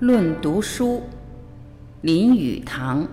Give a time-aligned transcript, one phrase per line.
[0.00, 1.02] 论读书，
[2.00, 3.06] 林语堂。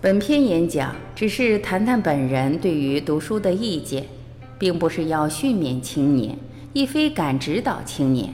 [0.00, 4.06] 本篇演讲只是谈谈本人对于读书的意见，
[4.60, 6.38] 并不是要训勉青年，
[6.72, 8.32] 亦非敢指导青年。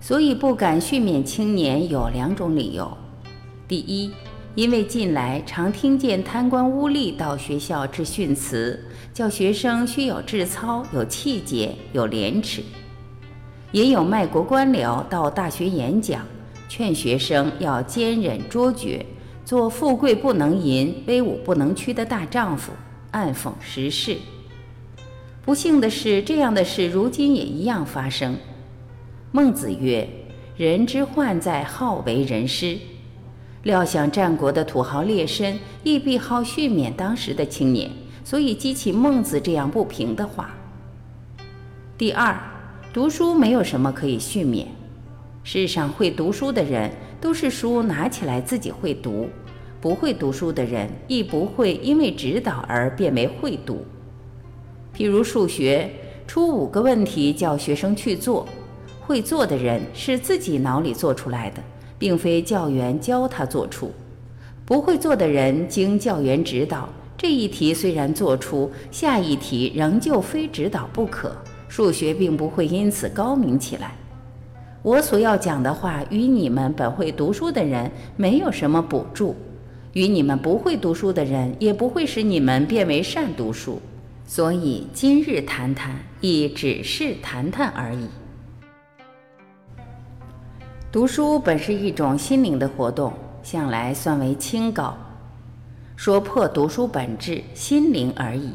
[0.00, 2.96] 所以不敢训勉青年有两种理由：
[3.66, 4.12] 第一，
[4.56, 8.82] 因为近来常听见贪官污吏到学校致训词，
[9.12, 12.62] 叫学生须有志操、有气节、有廉耻；
[13.70, 16.24] 也有卖国官僚到大学演讲，
[16.70, 19.04] 劝学生要坚忍卓绝，
[19.44, 22.72] 做富贵不能淫、威武不能屈的大丈夫，
[23.10, 24.16] 暗讽时事。
[25.44, 28.34] 不幸的是，这样的事如今也一样发生。
[29.32, 30.08] 孟子曰
[30.56, 32.78] ：“人之患在好为人师。”
[33.66, 37.90] 料想战国的土豪劣绅亦必好训勉当时的青年，
[38.22, 40.54] 所以激起孟子这样不平的话。
[41.98, 42.38] 第二，
[42.92, 44.66] 读书没有什么可以训勉。
[45.42, 46.88] 世上会读书的人
[47.20, 49.28] 都是书拿起来自己会读，
[49.80, 53.84] 不会读书的人亦不会因为指导而变为会读。
[54.96, 55.90] 譬如数学，
[56.28, 58.46] 出五个问题叫学生去做，
[59.00, 61.60] 会做的人是自己脑里做出来的。
[61.98, 63.90] 并非教员教他做出，
[64.64, 71.36] 不会做的人经教员指导，这一题虽然做出，下一题仍旧非指导不可。
[71.68, 73.96] 数学并不会因此高明起来。
[74.82, 79.34] 我所要讲的话与你们本会读书的人没有什么补助，
[79.92, 83.80] 与你们不会读书的人也不会使你们变为善读书。
[84.26, 88.06] 所以今日谈谈，亦只是谈谈而已。
[90.96, 94.96] 读书本是一种心灵的活动，向来算为清高。
[95.94, 98.52] 说破读书本质，心灵而已。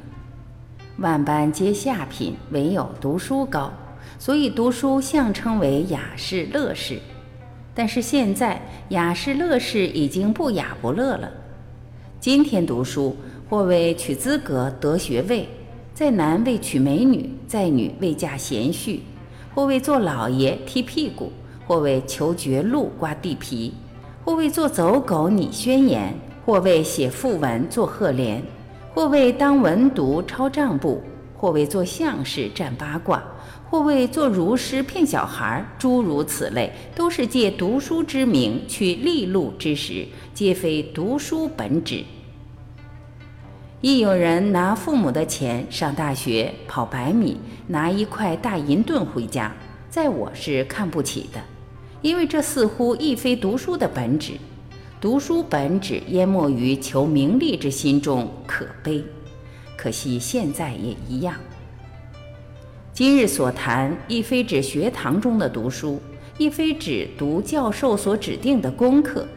[0.97, 3.71] 万般皆下品，唯有读书高，
[4.17, 6.97] 所以读书相称为雅士乐士。
[7.75, 8.59] 但是现在
[8.89, 11.31] 雅士乐士已经不雅不乐了。
[12.19, 13.15] 今天读书，
[13.51, 15.47] 或为取资格得学位，
[15.93, 19.01] 在男为娶美女，在女为嫁贤婿，
[19.53, 21.31] 或为做老爷踢屁股。
[21.67, 23.73] 或为求绝路刮地皮，
[24.23, 26.13] 或为做走狗拟宣言，
[26.45, 28.43] 或为写赋文做贺联，
[28.93, 31.01] 或为当文读抄账簿，
[31.35, 33.23] 或为做相士占八卦，
[33.69, 42.03] 或为做儒师骗小孩，诸如此类，都是借读书之名去利禄之实，皆非读书本旨。
[43.79, 49.51] 亦有人拿父母的钱上大学，跑百米，拿一块大银盾回家，
[49.89, 51.41] 在我是看不起的。
[52.01, 54.33] 因为这似乎亦非读书的本旨，
[54.99, 59.03] 读书本旨淹没于求名利之心中，可悲。
[59.77, 61.35] 可惜现在也一样。
[62.91, 66.01] 今日所谈，亦非指学堂中的读书，
[66.37, 69.27] 亦非指读教授所指定的功课。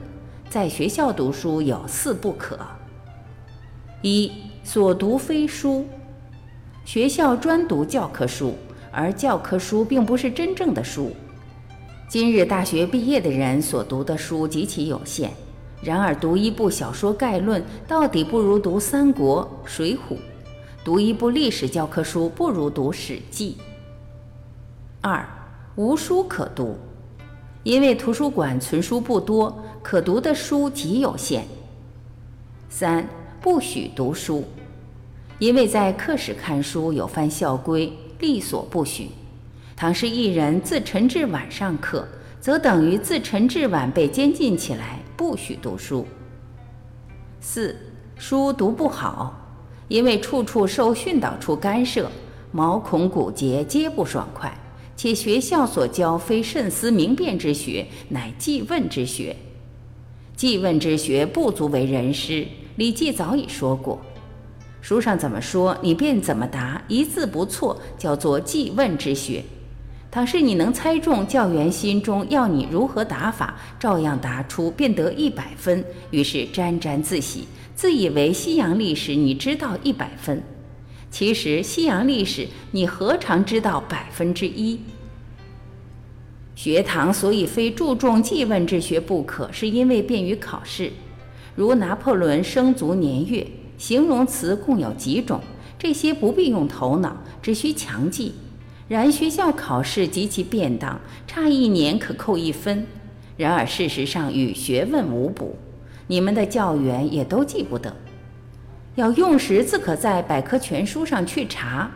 [0.48, 2.58] 在学校读书有四不可：
[4.00, 4.32] 一
[4.62, 5.86] 所读非书，
[6.84, 8.54] 学校专读教科书，
[8.91, 11.14] 而教科书并不是真正的书。
[12.14, 15.30] 今日大学毕业的人所读的书极其有限，
[15.82, 20.14] 然而读一部小说概论，到底不如读《三国》《水浒》；
[20.84, 23.56] 读一部历史教科书，不如读《史记》。
[25.00, 25.28] 二
[25.75, 26.76] 无书可读，
[27.64, 31.44] 因为图书馆存书不多，可读的书极有限。
[32.69, 33.08] 三
[33.41, 34.44] 不许读书，
[35.41, 39.10] 因为在课室看书有犯校规，力所不许。
[39.76, 42.06] 倘是一人自晨至晚上课，
[42.40, 46.06] 则等于自晨至晚被监禁起来，不许读书。
[47.40, 47.76] 四
[48.16, 49.34] 书读不好，
[49.88, 52.08] 因为处处受训导处干涉，
[52.52, 54.56] 毛孔骨节皆不爽快，
[54.96, 59.34] 且学校所教非慎思明辨之学，乃记问之学。
[60.37, 62.32] 记问之学不足为人师，
[62.76, 64.00] 《礼记》早已说过，
[64.81, 69.43] 书上怎么说，你便怎么答，一字不错，叫做记问之学。
[70.14, 75.84] 倘是你能猜中教员心中要你如何答法，照样答出，便得一百分。
[76.12, 80.40] 于是沾沾自喜，自以为西洋历史你知道一百分。
[81.11, 84.78] 其实西洋历史你何尝知道百分之一？
[86.55, 90.93] 学堂所以非注重记问之学不可，是因为便于考试。
[91.56, 93.44] 如拿破仑生卒年月，
[93.76, 95.40] 形容词共有几种，
[95.76, 98.34] 这些不必用头脑，只需强记。
[98.86, 102.86] 然学校考试极其便当，差一年可扣一分。
[103.36, 105.56] 然而事实上与学问无补，
[106.06, 107.94] 你们的教员也都记不得。
[108.94, 111.90] 要用时，自可在百科全书上去查。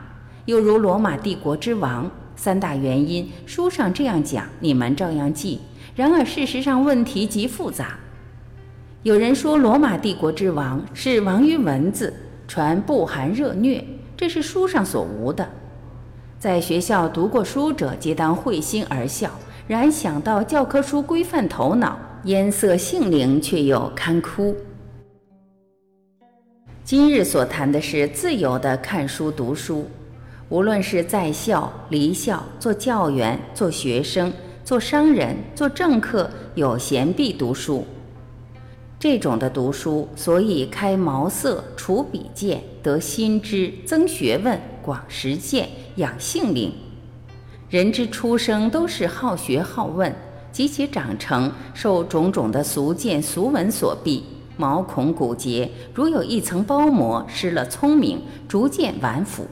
[0.47, 5.61] 又如罗马帝国之亡，三大原因，书上这样讲，你们照样记。
[5.95, 7.99] 然而事实上问题极复杂。
[9.03, 12.13] 有人说罗马帝国之亡是亡于文字，
[12.49, 13.85] 传不寒热虐，
[14.17, 15.49] 这是书上所无的。
[16.39, 19.29] 在学校读过书者，皆当会心而笑。
[19.67, 24.55] 然想到教科书规范头脑，颜色性灵，却又堪哭。
[26.85, 29.85] 今日所谈的是自由的看书读书。
[30.49, 34.33] 无论是在校、离校、做教员、做学生、
[34.65, 37.85] 做商人、做政客，有闲必读书。
[38.97, 44.59] 这种的读书，所以开茅塞、除笔见、得新知、增学问、
[44.89, 46.73] 广实践、养性灵。
[47.69, 50.11] 人之出生都是好学好问，
[50.51, 54.23] 及其长成，受种种的俗见俗闻所蔽，
[54.57, 59.47] 毛孔骨节如有一层包膜，失了聪明，逐渐顽腐。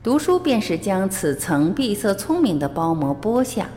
[0.00, 3.68] 读书便是将此层闭塞聪明的包膜剥下，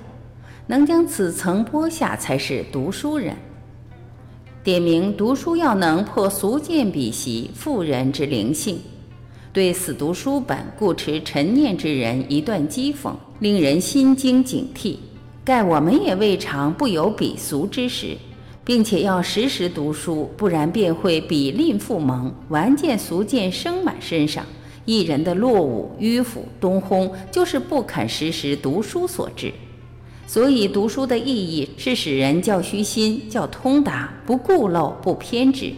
[0.68, 3.36] 能将此层剥下，才是读书人。
[4.64, 8.80] 点明读书要能破俗见鄙习妇人之灵性，
[9.60, 14.96] 对死读书本固持陈念之人一段讥讽，令人心惊警惕。
[15.44, 18.16] 盖我们也未尝不有鄙俗之时，
[18.64, 24.46] 并且要时时读书，不然便会比吝复蒙，顽见俗见生满身上。
[24.86, 29.52] 一人的落伍、迂腐、东烘，就是不肯时时读书所致。
[30.26, 35.74] 所以读书的意义是使人较虚心、较通达，不固漏、不偏执。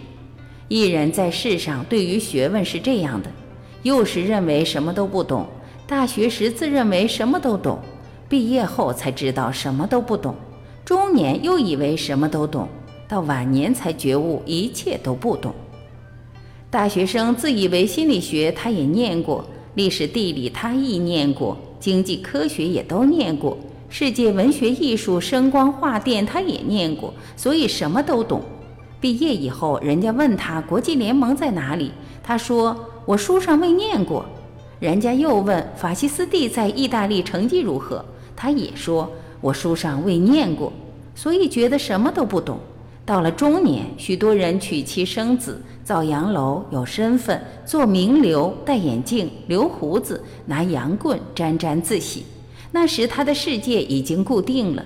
[0.67, 3.31] 一人在世上对于学问是这样的：
[3.83, 5.47] 幼时认为什么都不懂，
[5.87, 7.79] 大学时自认为什么都懂，
[8.29, 10.35] 毕业后才知道什么都不懂，
[10.85, 12.67] 中年又以为什么都懂，
[13.07, 15.53] 到晚年才觉悟一切都不懂。
[16.69, 19.43] 大学生自以为心理学他也念过，
[19.73, 23.57] 历史地理他亦念过，经济科学也都念过，
[23.89, 28.41] 世界文学艺术声光画电他也念过，所以什么都懂。
[29.01, 31.91] 毕业以后，人家问他国际联盟在哪里，
[32.23, 32.77] 他说
[33.11, 34.25] 我书上未念过。
[34.79, 38.05] 人家又问法西斯蒂在意大利成绩如何，
[38.37, 39.11] 他也说
[39.41, 40.71] 我书上未念过，
[41.13, 42.57] 所以觉得什么都不懂。
[43.05, 45.61] 到了中年，许多人娶妻生子。
[45.83, 52.23] 造洋楼，有身份，做名流，戴眼镜，留胡子，拿洋棍沾沾自喜。
[52.71, 54.85] 那时他的世界已经固定了：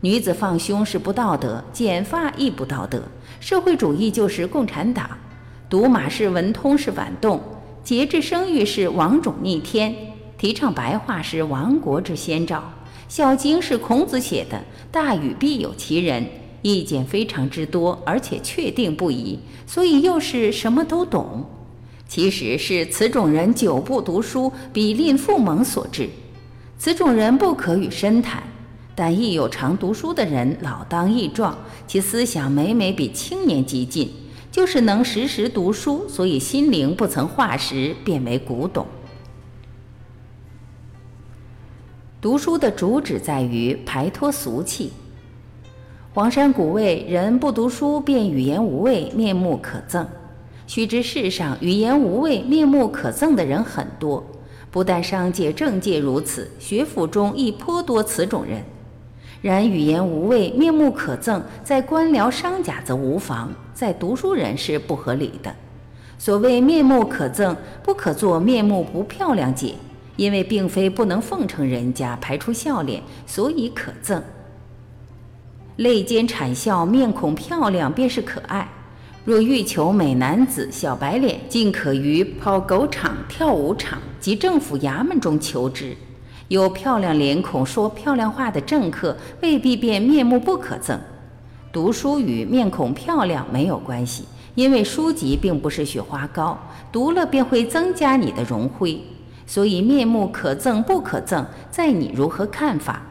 [0.00, 3.02] 女子放胸是不道德，剪发亦不道德。
[3.38, 5.10] 社会主义就是共产党，
[5.68, 7.38] 读马是文通是反动，
[7.86, 9.94] 节制生育是王种逆天，
[10.36, 12.56] 提倡白话是亡国之先兆，
[13.08, 14.60] 《孝经》是孔子写的，
[14.90, 16.26] 大禹必有其人。
[16.62, 19.38] 意见非常之多，而且确定不疑，
[19.68, 21.48] 所以又是什么都懂。
[22.08, 26.08] 其实是此种人久不读书，比吝父蒙所致。
[26.76, 28.42] 此种人不可与深谈，
[28.96, 31.56] 但亦有常读书的人，老当益壮，
[31.86, 34.10] 其思想每每比青年激进，
[34.56, 38.86] 就是能时时读书，所以心灵不曾化石，变为古董。
[42.22, 44.94] 读书的主旨在于排脱俗气。
[46.14, 50.06] 黄山谷谓：“人不读书，便语言无味，面目可憎。”
[50.66, 54.24] 须知世上语言无味、面目可憎的人很多，
[54.70, 58.64] 不但商界、政界如此，学府中亦颇多此种人。
[59.42, 65.54] 然语言无味、面目可憎，在官僚商贾则无妨，在读书人是不合理的。
[66.18, 67.54] 所谓面目可憎，
[67.84, 69.74] 不可做面目不漂亮姐，
[70.16, 74.22] 因为并非不能奉承人家，排出笑脸，所以可憎。
[75.76, 78.66] 泪间谄笑，面孔漂亮便是可爱。
[79.26, 85.94] 若欲求美男子，小白脸，尽可于跑狗场、跳舞场及政府衙门中求之。
[86.48, 90.96] 有漂亮脸孔、说漂亮话的政客，未必便面目不可憎。
[91.76, 96.58] 读书与面孔漂亮没有关系，因为书籍并不是雪花膏，
[96.90, 98.98] 读了便会增加你的荣辉。
[99.46, 103.02] 所以面目可憎不可憎，在你如何看法。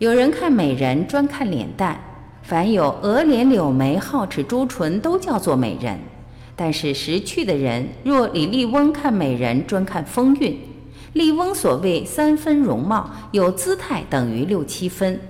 [0.00, 2.00] 有人看美人专看脸蛋，
[2.42, 6.00] 凡有额脸、柳眉、皓齿、朱唇，都叫做美人。
[6.56, 10.58] 但是识趣的人，若李丽翁看美人专看风韵。
[11.12, 15.20] 丽翁所谓三分容貌，有姿态等于六七分，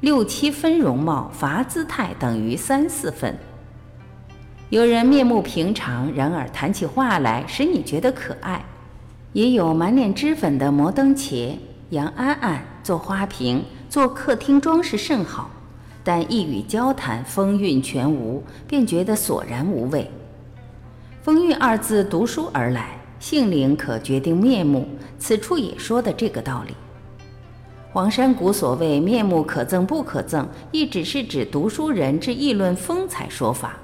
[0.00, 3.36] 六七分容貌乏姿态等于三四分。
[4.70, 8.64] 有人面目平常，然而谈起话来使你觉得可爱。
[9.32, 11.54] 也有满脸脂粉的摩登茄、
[11.90, 13.62] 杨安安做花瓶。
[13.90, 15.50] 做客厅装饰甚好，
[16.04, 20.08] 但一语交谈，风韵全无，便觉得索然无味。
[21.22, 24.86] 风韵二字读书而来，性灵可决定面目，
[25.18, 26.74] 此处也说的这个道理。
[27.92, 33.76] 黄山谷所谓面目可憎不可憎，亦只是指读书人之议论风采说法。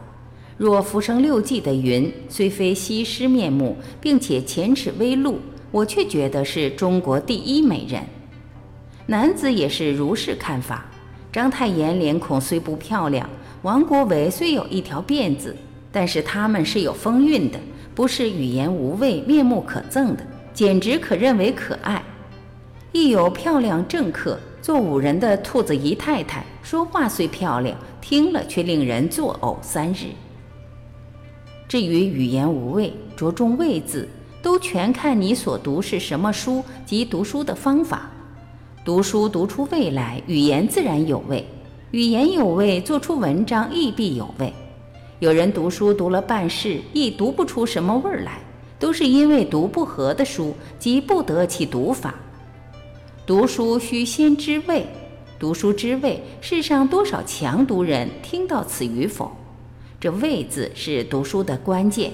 [0.56, 5.40] 若浮生六记的云，虽非西施面目，并且前齿微露，
[5.72, 8.00] 我却觉得是中国第一美人。
[9.06, 10.86] 男子也是如是看法。
[11.32, 13.28] 章太炎脸孔虽不漂亮，
[13.62, 15.54] 王国维虽有一条辫子，
[15.90, 17.58] 但是他们是有风韵的，
[17.92, 22.00] 不是语言无味、面目可憎的，简直可认为可爱。
[22.96, 30.06] 亦有漂亮政客，做五人的兔子姨太太，说话虽漂亮，听了却令人作呕三日。
[31.68, 34.08] 至于语言无味，着重味字，
[34.40, 38.10] 都全看你所读是什么书及读书的方法。
[38.82, 41.44] 读书读出味来，语言自然有味；
[41.90, 44.50] 语言有味，做出文章亦必有味。
[45.18, 48.38] 有人读书读了半世，亦读不出什么味来，
[48.78, 52.14] 都是因为读不合的书，即不得其读法。
[53.26, 54.86] 读书须先知味，
[55.36, 59.32] 读书知味，世上多少强读人听到此与否？
[59.98, 62.12] 这味字是读书的关键。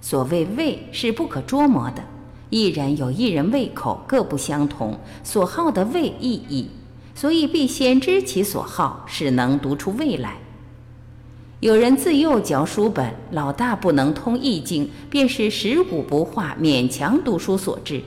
[0.00, 2.02] 所谓味，是不可捉摸的。
[2.50, 6.68] 一人有一人胃口各不相同，所好的味亦异，
[7.14, 10.38] 所以必先知其所好，使能读出味来。
[11.60, 18.02] 有人自幼嚼书本，老大不能通易经，便是食古不化，勉强读书所致。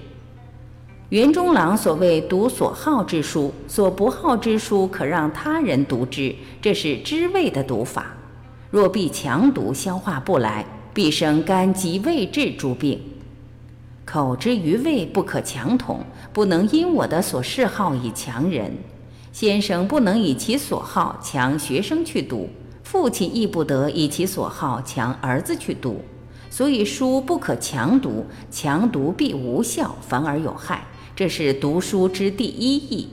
[1.09, 8.07] 袁中郎所谓读所好之书，所不好之书可让他人读之，这是知味的读法。
[8.71, 12.99] 若必强读，消化不来，必生肝及胃滞诸病。
[14.03, 18.75] 口之于味不可强统，不能因我的所嗜好以强人。
[19.31, 22.49] 先生不能以其所好强学生去读，
[22.81, 26.01] 父亲亦不得以其所好强儿子去读。
[26.49, 30.83] 所以书不可强读，强读必无效，反而有害。
[31.15, 33.07] 这是读书之第一义。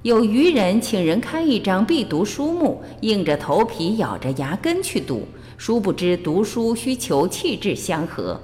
[0.00, 8.40] 有愚人请人开一张必读书目，硬着头皮咬着牙根去读，殊不知读书需求气质相合。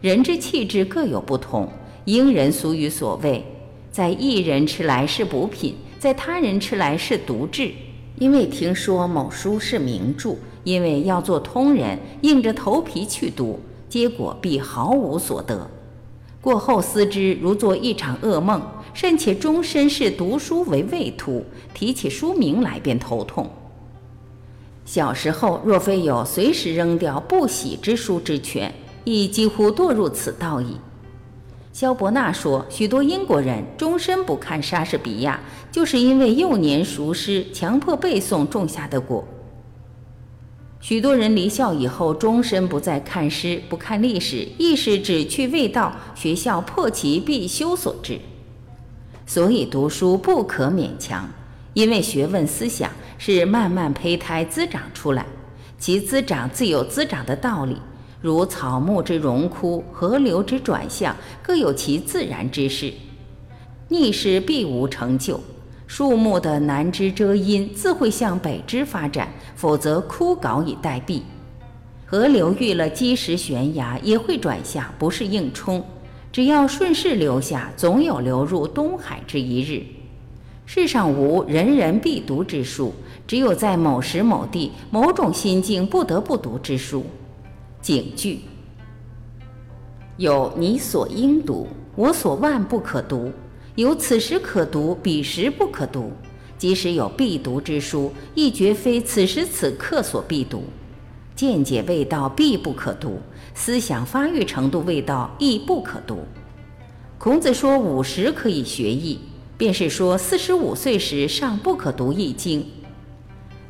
[0.00, 1.68] 人之气质各有不同，
[2.06, 3.44] 英人俗语所谓，
[3.92, 7.70] 在一人吃来是补品，在他人吃来是毒质。
[8.18, 15.70] 因为听说某书是名著，因为要做通人，硬着头皮去读，结果必毫无所得。
[16.46, 18.62] 过后思之，如做一场噩梦，
[18.94, 23.50] 甚且终身视读书为畏途，提起书名来便头痛。
[24.84, 28.72] 小时候若非有随时扔掉不喜之书之权。
[29.02, 30.76] 亦几乎堕入此道矣。
[31.72, 35.40] 萧伯纳说，许多英国人终身不看莎士比亚，
[35.72, 39.24] 就是因为幼年熟诗，强迫背诵种下的果。
[40.88, 48.20] 许多人离校以后，终身不再看诗，不看历史，亦是只去未到，学校破其必修所致。
[49.26, 51.28] 所以读书不可勉强，
[51.74, 52.88] 因为学问思想
[53.18, 55.26] 是慢慢胚胎滋长出来，
[55.76, 57.76] 其滋长自有滋长的道理。
[58.20, 62.92] 如草木之荣枯，河流之转向，各有其自然之势。
[63.88, 65.40] 逆势必无成就。
[65.86, 71.22] 树木的南枝遮阴，自会向北枝发展；否则枯槁以待毙。
[72.04, 75.84] 河流遇了积石悬崖，也会转向，不是硬冲。
[76.32, 79.82] 只要顺势流下，总有流入东海之一日。
[80.66, 82.92] 世上无人人必读之书，
[83.26, 87.04] 只有在某时某地、某种心境不得不读之书。
[87.80, 88.40] 警句：
[90.16, 93.30] 有你所应读，我所万不可读；
[93.76, 96.10] 有此时可读，彼时不可读。
[96.56, 100.64] 即使有必读之书，亦绝非此时此刻所必读。
[101.34, 103.18] 见解未到，必不可读；
[103.54, 106.20] 思想发育程度未到，亦不可读。
[107.18, 109.18] 孔子说五十可以学易，
[109.58, 112.66] 便是说四十五岁时尚不可读易经。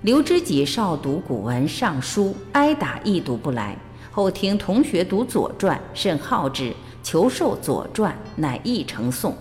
[0.02, 3.76] 刘知己少读古文《尚书》，挨打亦读不来。
[4.12, 6.72] 后听同学读《左传》，甚好之，
[7.02, 9.32] 求授《左传》，乃译成诵。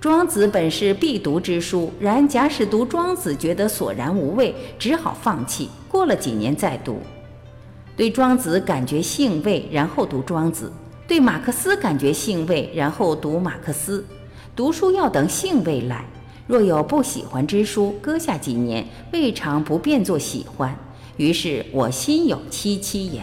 [0.00, 5.68] 庄子本是必读之书，然假使读庄子觉得索然无味，只好放弃。
[5.90, 7.00] 过了几年再读，
[7.98, 10.72] 对庄子感觉兴味，然后读庄子；
[11.06, 14.02] 对马克思感觉兴味，然后读马克思。
[14.56, 16.06] 读书要等兴味来，
[16.46, 20.74] 若有不喜欢之书，搁下几年，未尝不变作喜欢。
[21.18, 23.22] 于是我心有戚戚焉。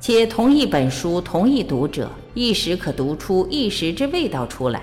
[0.00, 4.82] 且同一本书，同一读者，一时可读出一时之味道出来。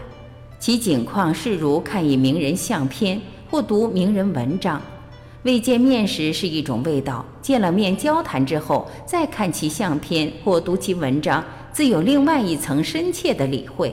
[0.59, 4.81] 其景况是如看一名人相片，或读名人文章。
[5.43, 13.89] 未见面时是一种味道，见了面交谈之后，再看其相片或读其文章，自有另外一层深切的理会；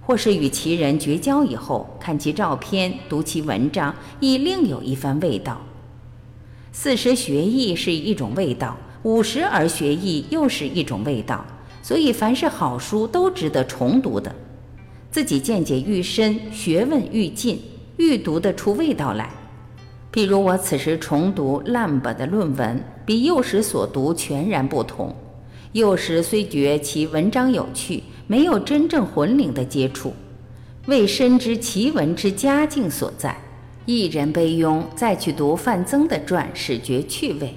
[0.00, 5.60] 或是与其人绝交以后，看其照片、读其文章，亦另有一番味道。
[6.72, 11.44] 四时学艺是一种味道，五十而学艺又是一种味道。
[11.86, 14.34] 所以，凡是好书都值得重读的，
[15.12, 17.62] 自己见解愈深，学问愈进，
[17.96, 19.30] 愈读得出味道来。
[20.12, 25.14] 譬如我此时重读烂本的论文，比幼时所读全然不同。
[25.74, 30.12] 幼时虽觉其文章有趣，没有真正魂灵的接触，
[30.88, 33.38] 未深知其文之佳境所在。
[33.84, 37.54] 一人悲庸，再去读范增的传，始觉趣味。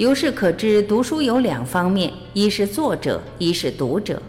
[0.00, 4.22] 由是可知，读书有两方面：一是作者，一是读者。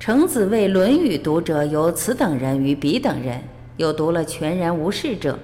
[0.00, 3.40] 程子谓《论语》读者有此等人与彼等人，
[3.76, 5.38] 有读了全然无事者。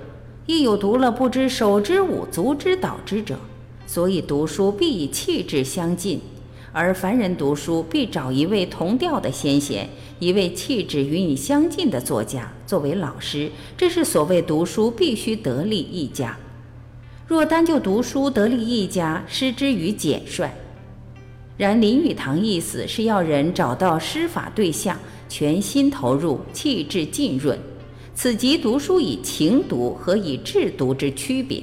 [0.46, 3.38] 亦有读了不知手之舞足之蹈之者，
[3.86, 6.20] 所以读书必以气质相近，
[6.72, 16.36] 而凡人读书必找一位同调的先贤，一位气质与你相近的作家作为老师，这是所谓读书必须得力一家。
[17.30, 20.50] 若单就读书得力一家，失之于简率。
[21.56, 27.56] 然林语堂意思是要人找到施法对象，全心投入，气质浸润。
[28.16, 31.62] 此即读书以情读和以智读之区别，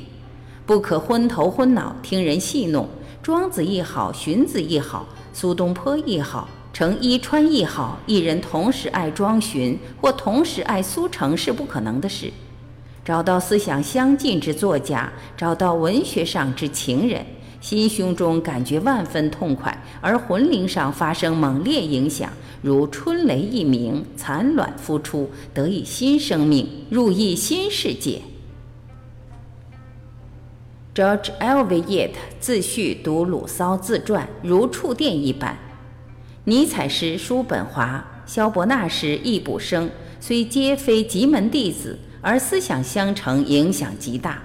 [0.66, 2.88] 不可昏头昏脑听人戏弄。
[3.22, 12.32] 庄子亦好，荀子亦好，苏东坡亦好，程伊川亦好，一人同时爱庄荀，或同时爱苏程是不可能的事。
[13.08, 17.26] 找到思想相近之作家，找到文学上之情人，
[17.62, 22.30] 心胸中感觉万分痛快，而魂灵上发生猛烈影响。
[22.62, 28.22] 如春雷一鸣，蚕卵孵出，得以新生命，入一新世界。
[30.94, 35.58] George Eliot 自序读鲁骚自传，如触电一般。
[36.44, 44.42] 尼采诗叔本华，萧伯纳诗易卜生，虽皆非极门弟子，而思想相承，影响极大。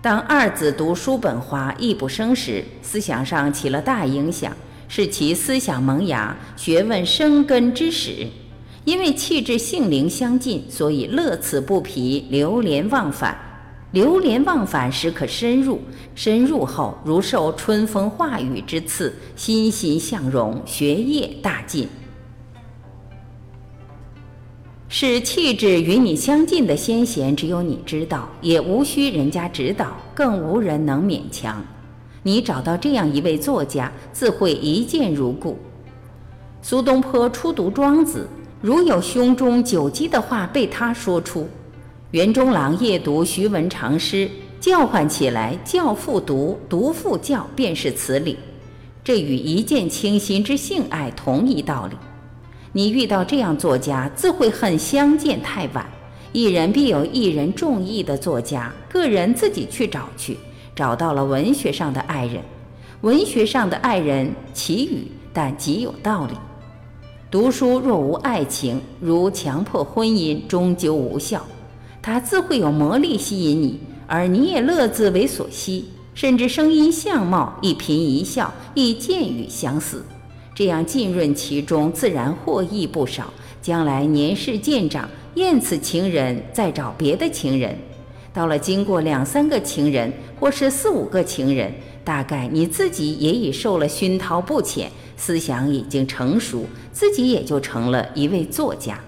[0.00, 4.52] 当二子读叔本华、易卜生时，思想上起了大影响。
[4.90, 8.26] 是其思想萌芽、学问生根之始。
[8.86, 13.36] 因为气质性灵相近，所以乐此不疲，流连忘返。
[13.92, 15.78] 流连忘返时可深入，
[16.14, 21.86] 深入后如受春风化雨之赐，欣欣向荣，学业大进。
[24.90, 31.62] 是气质与你相近的先贤，只有你知道，也无需人家指导，更无人能勉强。
[32.22, 35.58] 你找到这样一位作家，自会一见如故。
[36.62, 38.26] 苏东坡初读庄子，
[38.62, 41.42] 如有胸中久积的话被他说出；
[42.12, 44.26] 袁中郎夜读徐文长诗，
[44.58, 48.38] 叫唤起来，教复读，读复教，便是此理。
[49.04, 51.96] 这与一见倾心之性爱同一道理。
[52.72, 55.86] 你遇到这样作家，自会恨相见太晚。
[56.32, 60.36] 一人必有一人中意的作家，个人自己去找去。
[60.74, 62.40] 找到了文学上的爱人，
[63.00, 66.34] 文学上的爱人奇语，但极有道理。
[67.30, 71.44] 读书若无爱情，如强迫婚姻，终究无效。
[72.00, 80.04] 它自会有魔力吸引你，而你也乐自为所吸，甚至声音相貌一颦一笑，亦见语相似。
[80.58, 83.32] 这样浸润其中，自然获益不少。
[83.62, 87.78] 将来年事渐长，厌此情人，再找别的情人。
[88.34, 98.98] 到了经过两三个情人，或是四五个情人，大概你自己也已受了熏陶不浅，思想已经成熟，自己也就成了一位作家。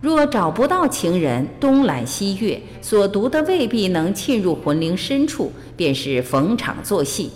[0.00, 7.32] 若找不到情人，东揽西阅，所读的未必能沁入魂灵深处，便是逢场作戏。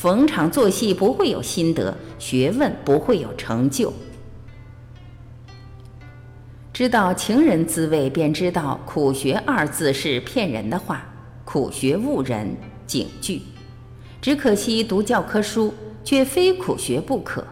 [0.00, 3.92] 逢场作戏不会有心得，学问不会有成就。
[6.72, 11.06] 知道情人滋味，便知道“苦学”二字是骗人的话。
[11.44, 13.42] 苦学误人，警句。
[14.22, 17.46] 只可惜读教科书，却非苦学不可。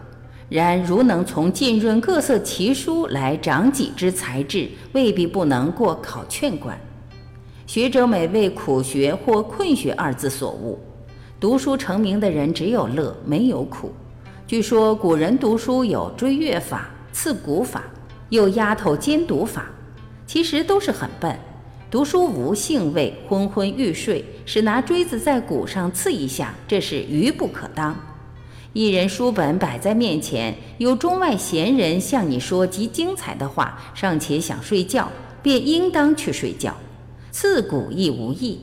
[0.49, 6.75] 然如能从浸润各色奇书来长己之才智，未必不能过考劝关。
[7.67, 10.79] 学者每为苦学或困学二字所误。
[11.39, 13.93] 读书成名的人只有乐，没有苦。
[14.45, 17.83] 据说古人读书有追月法、刺骨法。
[18.27, 19.65] 又丫头兼读法，
[20.27, 21.35] 其实都是很笨。
[21.89, 27.97] 读书无兴味，昏昏欲睡，是拿锥子在骨上刺一下，这是愚不可当。
[28.73, 35.09] 一人书本摆在面前，有中外贤人向你说极精彩的话，尚且想睡觉，
[35.41, 36.75] 便应当去睡觉。
[37.31, 38.59] 刺骨亦无益。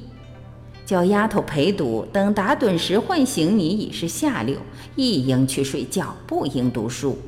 [0.87, 4.57] 叫丫头陪读，等打盹时唤醒你已是下流，
[4.94, 7.18] 亦应去睡觉，不应读书。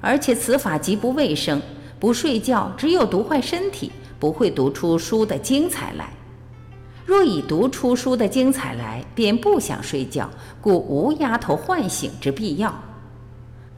[0.00, 1.60] 而且此法极不卫生，
[2.00, 6.08] 不睡觉只有读坏身体，不会读出书的精彩来。
[7.04, 10.30] 若已读出书的精彩来，便不想睡觉，
[10.62, 12.74] 故无丫头唤醒之必要。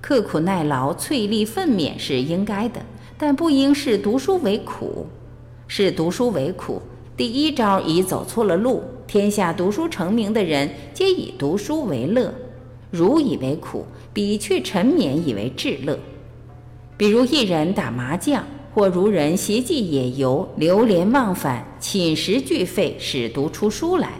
[0.00, 2.80] 刻苦耐劳、淬砺奋勉是应该的，
[3.18, 5.08] 但不应视读书为苦。
[5.66, 6.80] 视读书为苦，
[7.16, 8.84] 第一招已走错了路。
[9.06, 12.32] 天下读书成名的人，皆以读书为乐，
[12.90, 15.98] 汝以为苦，彼却沉湎以为至乐。
[16.96, 24.10] 比如一人打麻将，或如人携寄野游，流连忘返，寝食俱废，使读出书来。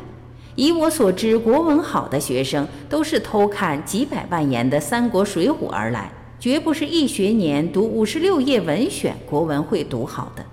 [0.55, 10.44] 以我所知，国文好的学生，都是偷看几百万言的《三国》《水浒》而来，绝不是一学年读五十六页文选国文会读好的。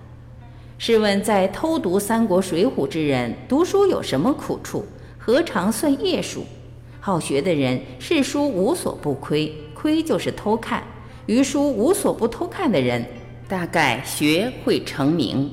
[0.84, 4.84] 试问，在偷读《三国》《水浒》之人，读书有什么苦处？
[5.16, 6.44] 何尝算夜书？
[7.00, 10.82] 好学的人，视书无所不窥，窥就是偷看；
[11.28, 13.06] 于书无所不偷看的人，
[13.48, 15.52] 大概学会成名。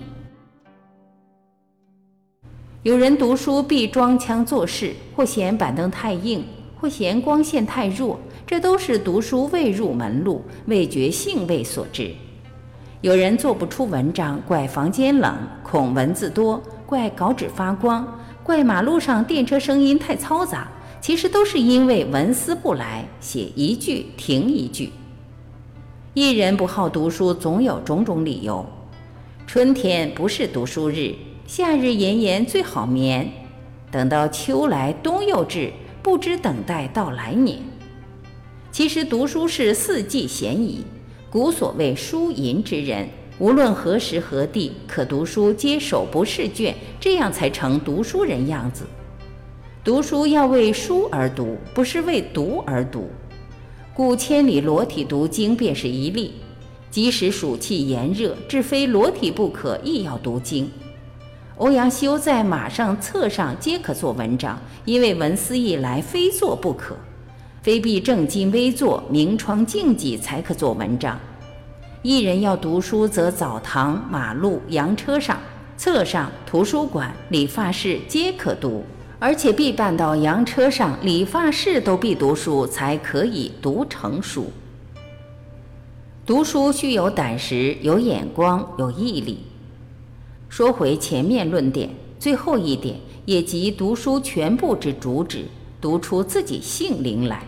[2.82, 6.42] 有人读书必装腔作势，或嫌板凳太硬，
[6.80, 12.14] 或嫌光线太弱，这都是读书未入门路、未觉兴味所致。
[13.00, 15.32] 有人做不出文章，怪房间冷，
[15.62, 18.04] 恐文字多；怪稿纸发光；
[18.42, 20.66] 怪马路上电车声音太嘈杂。
[21.00, 24.90] 其实都是因为文思不来，写一句停一句。
[26.12, 28.66] 一人不好读书，总有种种理由。
[29.46, 31.14] 春天不是读书日，
[31.46, 33.30] 夏日炎炎最好眠。
[33.92, 37.60] 等到秋来冬又至，不知等待到来年。
[38.72, 40.84] 其实读书是四季闲宜。
[41.30, 43.06] 古所谓书淫之人，
[43.38, 48.86] 无论何时何地，可读书皆手不释卷，这样才成读书人样子。
[49.84, 53.10] 读书要为书而读，不是为读而读。
[53.92, 56.32] 故千里裸体读经便是一例。
[56.90, 60.70] 即使暑气炎热，至非裸体不可，亦要读经。
[61.58, 66.96] 欧阳修在马上、册上皆可做文章，因为文思一来，非做不可。
[67.68, 71.20] 非必正襟危坐、明窗净几才可做文章。
[72.00, 75.38] 一人要读书，则澡堂、马路、洋车上、
[75.76, 78.82] 侧上、图书馆、理发室皆可读，
[79.18, 84.50] 而且必办到洋车上、理发室都必读书，才可以读成书。
[86.24, 89.40] 读书需有胆识、有眼光、有毅力。
[90.48, 95.44] 说回前面论点，最后一点也即读书全部之主旨：
[95.82, 97.42] 读出自己性灵来。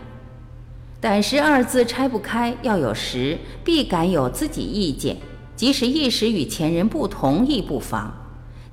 [1.01, 5.17] 胆识二字拆不开，要有识，必敢有自己意见。
[5.55, 8.13] 即使一时与前人不同，亦不妨。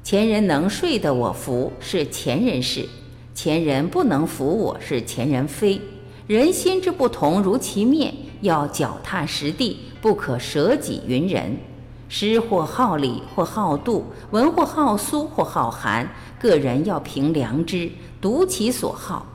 [0.03, 2.83] 前人能睡得我服，是前人事；
[3.35, 5.81] 前人不能服我，是前人非。
[6.27, 8.13] 人心之不同，如其面，
[8.43, 11.57] 要脚踏实地，不可舍己云人。
[12.11, 16.07] 诗或好礼，或好度；文或好苏，或好寒。
[16.39, 19.27] 个人要凭良知，读其所好。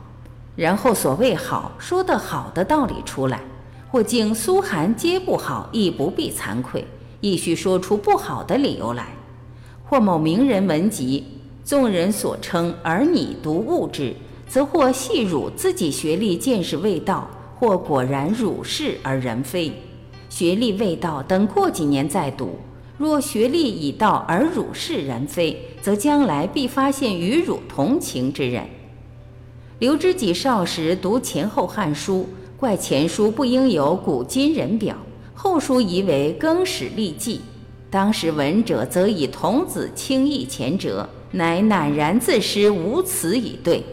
[0.56, 3.42] 然后所谓好说的好的道理出来，
[3.90, 6.86] 或竟苏寒皆不好，亦不必惭愧，
[7.22, 9.08] 亦须说出不好的理由来。
[9.84, 11.24] 或某名人文集，
[11.66, 14.16] 众人所称，而你独误之，
[14.48, 17.28] 则或系汝自己学历见识未到，
[17.60, 19.72] 或果然汝是而人非。
[20.30, 22.48] 学历未到，等过几年再读；
[22.98, 28.68] 若学历已到而汝是人非，则将来必发现与汝同情之人。
[29.84, 34.96] 刘知己少时读前后汉书，怪前书不应有古今人表，
[35.34, 37.42] 后书疑为更始立纪。
[37.90, 43.84] 当时闻者则以童子轻易前者，乃赧然自失，无词以对。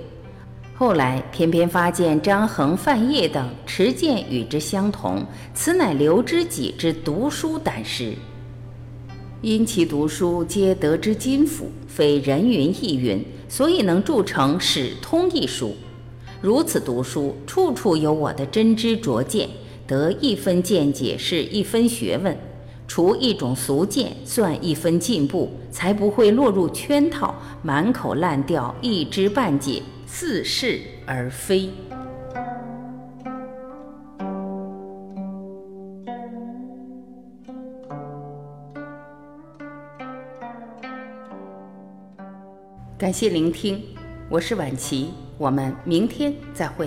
[0.77, 8.15] 后来偏偏发现张衡、范晔等持见与之相同，此乃刘知己之读书胆识。
[9.43, 13.25] 因其读书皆得之金斧，非人云亦云。
[13.51, 15.75] 所以能铸成《史通》一书，
[16.41, 19.49] 如此读书，处处有我的真知灼见，
[19.89, 22.39] 得一分见解是一分学问，
[22.87, 31.69] 除一种俗见，算一分进步，才不会落入圈套，满口烂调，一知半解，似是而非。
[43.01, 43.83] 感谢聆听，
[44.29, 45.09] 我是晚琪，
[45.39, 46.87] 我们明天再会。